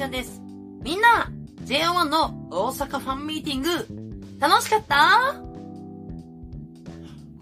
[0.00, 0.40] ちゃんです。
[0.82, 1.30] みんな、
[1.66, 5.34] JO1 の大阪ファンミーティング、楽しかった？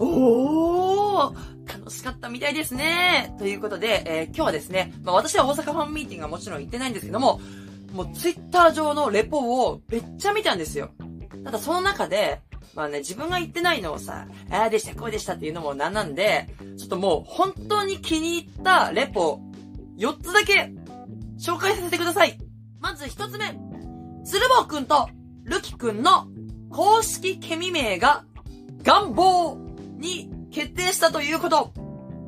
[0.00, 1.34] おー
[1.68, 3.36] 楽しかったみたいですね。
[3.38, 7.40] ということで、えー今日はですね、まあ私は大阪ファンミーティングはもちろん行ってないんですけども、
[7.92, 10.90] もうツイッター上のレポをめっちゃ見たんですよ。
[11.44, 12.40] ただその中で、
[12.74, 19.38] まあね、自分が言ってないのをさ、ああでした、こうでしたっていうのもなんなんで、ちょっともう本当に気に入ったレポ、
[19.96, 20.72] 4つだけ
[21.38, 22.36] 紹介させてください。
[22.98, 23.44] まず1つ目。
[24.24, 25.08] 鶴房くんと
[25.44, 26.26] るきくんの
[26.68, 28.24] 公式ケミ名が
[28.82, 29.56] 願望
[29.98, 31.72] に決定したということ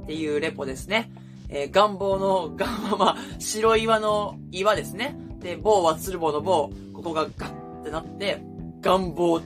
[0.04, 1.10] っていうレポですね。
[1.48, 5.16] えー願望の願はまあ、白岩の岩ですね。
[5.40, 6.70] で、棒は鶴房の棒。
[6.92, 8.40] ここがガッってなって、
[8.80, 9.40] 願望。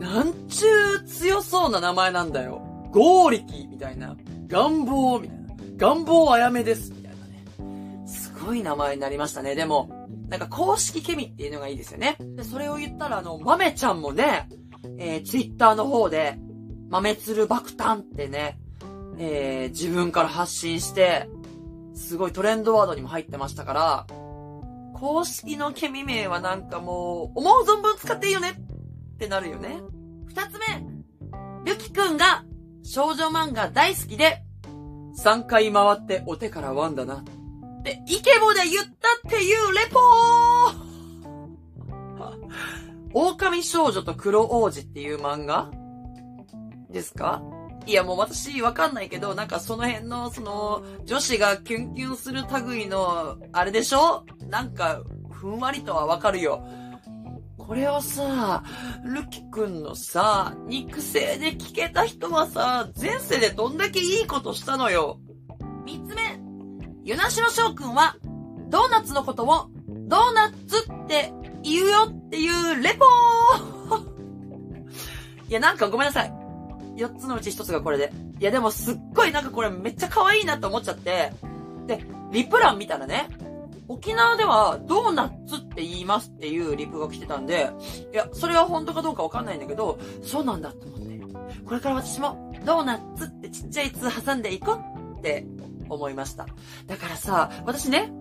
[0.00, 2.60] なんちゅう強そうな名前なんだよ。
[2.90, 4.16] 合力みたいな。
[4.48, 5.44] 願望みたいな。
[5.76, 6.90] 願望あやめです。
[6.90, 8.08] みたいなね。
[8.08, 9.54] すごい名前になりましたね。
[9.54, 12.16] でも、なんか公式ケミっていうのがいいですよね。
[12.36, 14.48] で、それを言ったらあの、豆ちゃんもね、
[14.98, 16.38] えー、ツイッターの方で、
[16.88, 18.58] 豆鶴爆誕ってね、
[19.18, 21.28] えー、自分から発信して、
[21.94, 24.06] すごいトレンドワードにも入ってましたから、
[24.94, 29.80] 公式のケミ名はなんかもう、思う存分使っていいよねってなるよね。
[30.26, 30.84] 二つ目、
[31.66, 32.44] ゆきくんが
[32.82, 34.42] 少女漫画大好きで、
[35.18, 37.24] 3回回ってお手からワンだな。
[37.84, 38.90] って、イケボで言った
[39.28, 40.84] っていうレポー。
[43.12, 45.70] 狼少女と黒王子っていう漫画？
[46.90, 47.42] ですか？
[47.86, 54.24] いやもう私わかんないけど、なんかその辺の、その、女子がキュンキュンする類の、あれでしょ？
[54.48, 56.66] なんか、ふんわりとはわかるよ。
[57.58, 58.62] これをさ、
[59.04, 65.18] ルキ君のさ、肉声で聞けた人はさ、前世でどんだけいいことしたのよ。
[65.84, 66.33] 三つ目、
[67.04, 68.16] ユナシロ翔くんは、
[68.70, 74.00] ドーナツのことを、ドーナツって言うよっていうレポー
[75.50, 76.32] いや、なんかごめんなさい。
[76.96, 78.10] 四つのうち一つがこれで。
[78.40, 81.34] いや、でもすっごいなんかこれめっちゃ可愛いなと思っちゃって。
[81.86, 83.28] で、リプ欄見たらね、
[83.86, 87.70] 沖縄ではドーナツって言いますっていうリプが来てたんで、
[88.14, 91.04] いや、それは本当かどうかわかんないんだけど、そうなんだと思って。
[91.66, 94.78] これから私もドーナツってちっちゃい「つ」挟んでいこ
[95.16, 95.46] うって
[95.94, 96.46] 思いました。
[96.86, 98.12] だからさ、私ね、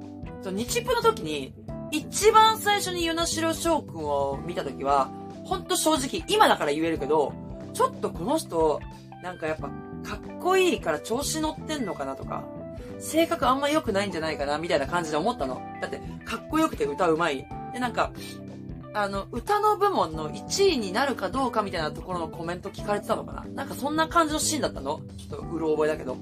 [0.42, 1.54] その日プの時に、
[1.92, 5.12] 一番最初に与那城翔くんを見た時は、
[5.46, 7.34] ほんと正直、今だから言えるけど、
[7.74, 8.80] ちょっとこの人、
[9.22, 12.44] なんかやっぱ、かっこいいから調子乗ってんのかなとか、
[13.00, 15.62] 性格あんま良くないんじゃないかな、みたいな感じで思ったの。
[15.82, 17.48] だって、かっこよくて歌うまい。
[17.74, 18.12] で、なんか、
[18.94, 26.18] あの、歌の部門の1位になるかどうかみたいなところのコメント聞かれてたのかななんかそんな感じのシーンだったのちょっとうろ覚えだけど。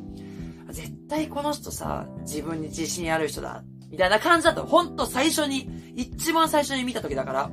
[0.72, 3.64] 絶対この人さ、自分に自信ある人だ。
[3.90, 4.64] みたいな感じだった。
[4.64, 7.52] ほんと最初に、一番最初に見た時だから。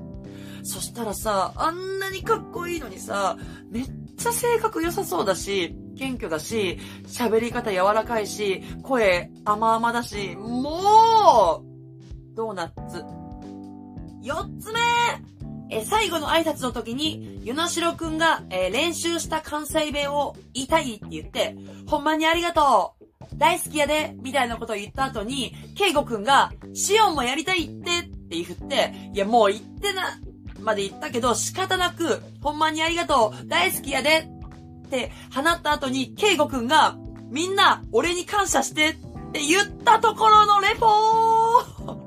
[0.62, 3.36] そしたらさ、あんなにかっこいいのにさ、
[3.70, 3.84] めっ
[4.16, 13.04] ちゃ性格良さそうだし、謙虚だし、喋り方柔らかいし、声甘々だし、もうドーナツ。
[14.22, 14.80] 四つ目
[15.70, 22.97] え、最後の挨拶の時に、ゆなしろくんが、えー練習した関西弁を言いたいって言って、ほんまにありがとう
[23.38, 30.18] 大好きやでみたいなことを言った後に、ケイゴくんが、シオンもやりたいってって言って、いやもう言ってな、
[30.60, 34.28] まで言ったけど仕方なく、ほんまにありがとう大好きやで
[34.86, 36.96] って放った後に、ケイゴくんが、
[37.30, 38.94] みんな、俺に感謝してっ
[39.32, 41.98] て言ったところのレポー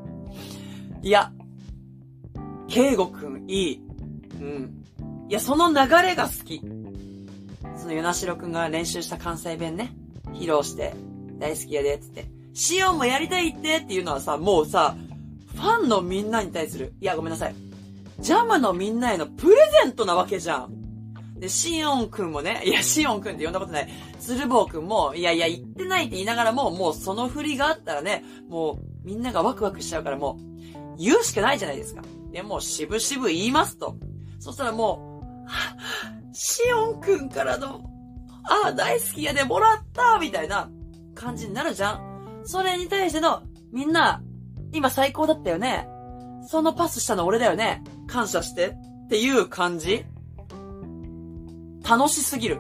[1.04, 1.32] いや、
[2.68, 3.82] ケイゴくんいい。
[4.40, 4.84] うん。
[5.30, 6.60] いや、その流れが好き。
[7.78, 9.94] その、ヨナシロくんが練習した関西弁ね、
[10.34, 10.94] 披露して、
[11.42, 12.26] 大好きやで、つって。
[12.54, 14.96] シオンもやりたいってっていうのはさ、もうさ、
[15.56, 17.56] ファンのみんなに対する、いや、ごめんなさい。
[18.20, 20.82] ジャムのみんなへのプレゼントなわけじゃん。
[21.40, 23.90] で、シオンくんもね、いや、シオンくんって呼んだことない。
[24.20, 32.04] 鶴房くんも、いやいや、言ってないって言いながらも、もうその振りがあったらね、もう、みんながワクワクしちゃうからもう、言うしかないじゃないですか。
[32.32, 33.96] で、もう、渋々言いますと。
[34.38, 35.56] そしたらもう、
[36.34, 37.82] シオンくんからの、
[38.44, 40.70] ああ、大好きやでもらったみたいな
[41.16, 42.42] 感じになるじゃん。
[42.44, 44.22] それに対しての、みんな、
[44.74, 45.88] 今最高だったよね。
[46.48, 47.84] そのパスしたの俺だよね。
[48.08, 48.76] 感謝して。
[49.06, 50.06] っていう感じ
[51.88, 52.60] 楽しすぎる。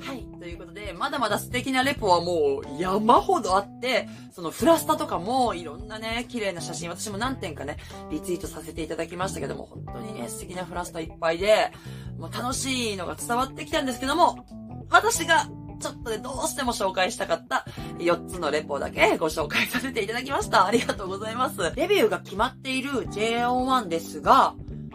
[0.00, 0.26] はい。
[0.38, 7.78] ということで、まだまだ素敵なレポはもう山ほどあって、そのフラスタとかもいろんなね、綺麗な写真、私も何点かね、
[8.10, 11.72] リツイートさせていただきましたけども、本当にね、素敵なフラスタいっぱいで、
[12.18, 14.46] もう楽しいのが伝わってきたんですけども、
[14.90, 15.48] 私が
[15.80, 17.66] ちょっとでどうしても紹介したかった
[17.98, 20.66] 4つのレポだけご紹介させていただきました。
[20.66, 21.72] ありがとうございます。
[21.76, 24.54] レビューが決まっている JO1 ですが、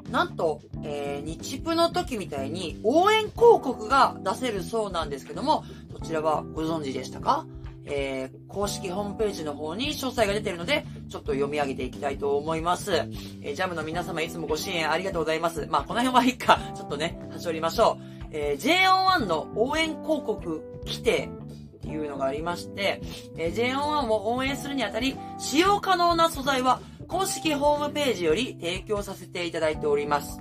[0.09, 5.63] なんと、えー、日プの時みたいに応援広告が出せるそうなんですけども、
[5.93, 7.45] こちらはご存知でしたか？
[7.83, 12.93] えー、公式ホームページの方に詳細が出てるので、ちょっと読み上げていきたいと思います。
[13.41, 15.67] えー、ジャムの皆様いつもご支援ありがとうございます。
[15.69, 16.59] まあ、この辺はいいか。
[16.75, 18.03] ちょっとね、端折りましょう。
[18.31, 21.29] えー、JO1 の応援広告規定
[21.77, 23.01] っていうのがありまして、
[23.37, 30.39] えー、JO1 を応援するにあたり、使用可能な素材は公式ホームページより提供させていただいております。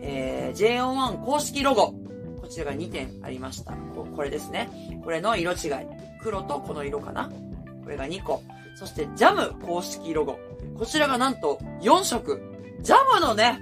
[0.00, 1.94] えー、JO1 公式ロゴ。
[2.40, 3.72] こちらが2点ありました。
[3.94, 5.00] ここれですね。
[5.04, 5.58] これの色違い。
[6.22, 7.30] 黒とこの色かな
[7.84, 8.42] これが2個。
[8.74, 10.38] そして、ジャム公式ロゴ。
[10.78, 12.40] こちらがなんと4色。
[12.80, 13.60] ジャムのね、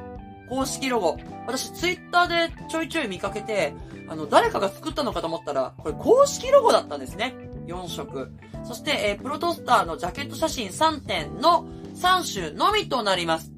[0.49, 1.17] 公式ロゴ。
[1.47, 3.75] 私、ツイッターでちょいちょい見かけて、
[4.09, 7.35] あの、誰かが作ったのかと思ったら、これ公式ロゴだったんですね。
[7.67, 8.33] 4色。
[8.65, 13.53] そして、えー、プロトスターのジャケット写真3点の3種のみとなります。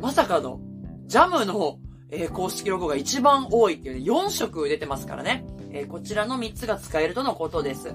[0.00, 0.60] まさかの、
[1.06, 1.78] ジャムの、
[2.10, 5.44] えー、公式ロゴが一番多いっていうね、4色出てますからね。
[5.72, 7.94] えー、こちらの3つが使えるとのことです。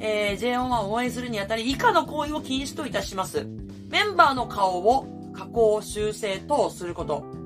[0.00, 3.46] えー、J1 を応援するにあたり以下の行為を禁止といたします。
[3.90, 7.41] メンバーの顔を加工、修正等すること。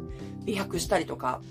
[0.46, 1.42] 美白したりとか、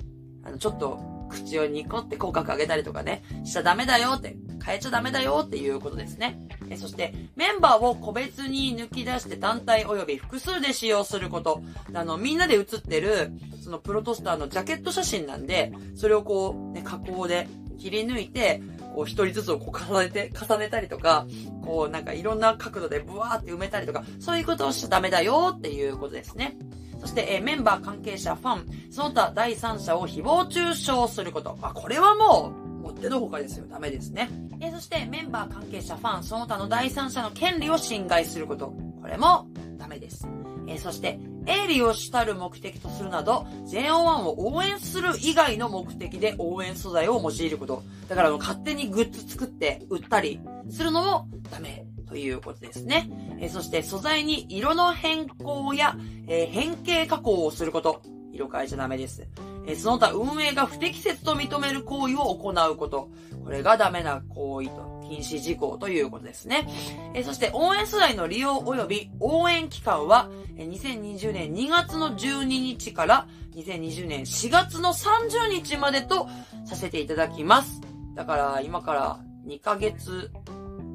[0.43, 0.99] あの、ちょっと
[1.29, 6.39] 口をニコって口角上げたりとかね、しちゃダメだよって、変えちゃダメだよっていうことですね。
[6.69, 11.61] えそして、メンバーを個別に抜き出して単体及び複数で使用すること。
[11.93, 13.31] あの、みんなで写ってる、
[13.63, 17.47] そのプロトスターのジャケット写真なんで、それをこう、ね、加工で
[17.77, 18.61] 切り抜いて、
[18.95, 21.27] こう一人ずつをこう重ねて、 重ねたりとか、
[21.63, 26.57] こうなんかいろんな角度でブワーって埋めたりとか、そういうことをしちゃダメだよっていうことですね。
[27.05, 31.55] そして、えー、メンバー、関係者、ファン、その他第三者を誹謗中傷すること。
[31.61, 33.67] まあ、これはもう、もってのほかですよ。
[33.69, 34.27] ダメですね。
[34.59, 38.73] えー、そして、メンバー、関係者、ファン、その他の第三者の権利を侵害すること。
[39.01, 39.47] これも、
[39.77, 40.27] ダメです。
[40.65, 47.83] えー、そして、営利を主たる目的とするなど、JO1 を応援する以外の目的で応援素材を用いること。
[48.07, 50.39] だから勝手にグッズ作って売ったり
[50.69, 53.09] するのもダメということですね。
[53.39, 55.97] えー、そして素材に色の変更や、
[56.27, 58.01] えー、変形加工をすること。
[58.31, 59.25] 色変えちゃダメです。
[59.65, 63.09] え、その他運営が不適切と認める行為を行うこと。
[63.43, 64.94] これがダメな行為と。
[65.07, 66.67] 禁止事項ということですね。
[67.13, 76.27] えそして応援素材の利用及び応援期間は、え2020年2月の12日から2020年4月の30日までと
[76.65, 77.81] させていただきます。
[78.15, 80.31] だから今から2ヶ月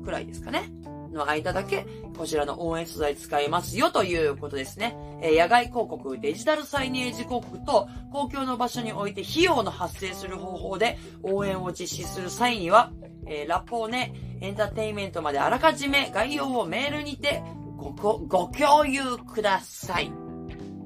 [0.04, 0.70] くらいですかね。
[1.12, 1.86] の間だけ、
[2.16, 4.96] こちらの応援素材使えますよということですね。
[5.22, 12.92] え、野外広告、デジタルサイネージ広告と、公共の場所において費用の発生する方法で応援を実施する際には、
[13.30, 17.42] えー、ラポーネ、エンターテインメントまであらかじめ概要をメールにて
[17.76, 20.10] ご、ご共有ください。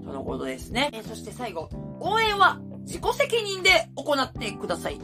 [0.05, 0.91] とのことですね。
[0.93, 1.71] えー、そして最後、
[2.01, 5.01] 応援は自己責任で行ってください。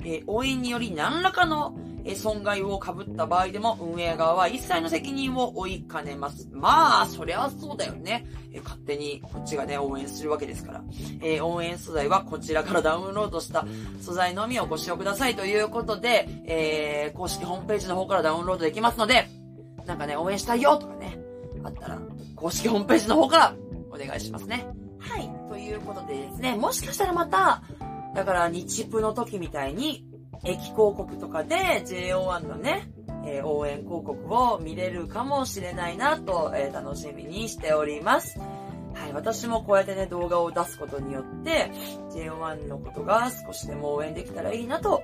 [0.00, 1.78] えー、応援により何らかの
[2.14, 6.48] 損害を被った場合でも運営側は一切の責任を負いかねます。
[6.52, 8.26] まあ、そりゃそうだよね。
[8.52, 10.84] え勝手にこっちがね、応援するわけですから。
[11.20, 13.66] えー、応援素材はこちらからダウンロードした
[14.00, 19.28] 素材のみをご使用くださいということで、えー、公式ホームページの方からダウンロードできますので、
[19.86, 21.18] なんかね、応援したいよとかね、
[21.64, 21.98] あったら、
[22.36, 23.54] 公式ホームページの方から
[23.90, 24.66] お願いしますね。
[24.98, 25.30] はい。
[25.48, 27.62] ということでですね、もしかしたらまた、
[28.14, 30.07] だから日プの時みたいに、
[30.44, 32.88] 駅広告とかで JO1 のね、
[33.24, 38.38] えー、応援広告を見れるかもしれないなと、えー、楽しみにしております。
[38.38, 41.70] はい、私もこうやってね、動画を出すことによって、
[42.10, 45.02] JO1 のことが少しでも応援できたらいいなと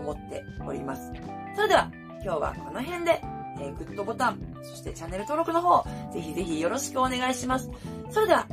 [0.00, 1.12] 思っております。
[1.54, 1.90] それでは、
[2.24, 3.22] 今日はこの辺で、
[3.60, 7.70] えー、グッドボタン、そしてチャンネル登録の方、ぜひぜひよろしくお願いします。
[8.10, 8.46] それでは、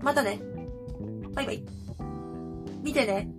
[0.00, 0.40] またね。
[1.34, 1.62] バイバイ。
[2.82, 3.35] 見てね。